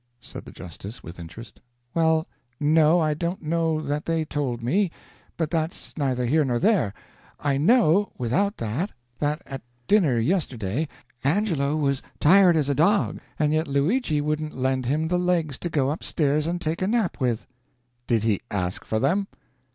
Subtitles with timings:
[0.19, 1.61] said the Justice, with interest.
[1.93, 2.25] "Well,
[2.59, 4.89] no, I don't know that they told me,
[5.37, 6.91] but that's neither here nor there.
[7.39, 10.87] I know, without that, that at dinner yesterday,
[11.23, 15.59] Angelo was as tired as a dog, and yet Luigi wouldn't lend him the legs
[15.59, 17.45] to go up stairs and take a nap with."
[18.07, 19.27] "Did he ask for them?"